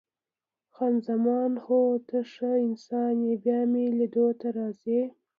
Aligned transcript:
خان 0.73 0.93
زمان: 1.07 1.51
هو، 1.65 1.81
ته 2.07 2.17
ښه 2.31 2.51
انسان 2.67 3.15
یې، 3.27 3.33
بیا 3.43 3.59
مې 3.71 3.85
لیدو 3.97 4.27
ته 4.39 4.47
راځې؟ 4.57 5.01